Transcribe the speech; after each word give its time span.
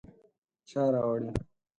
_چا 0.69 0.83
راوړې؟ 0.93 1.29